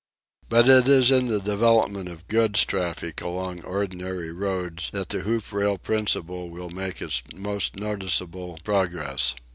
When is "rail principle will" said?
5.53-6.71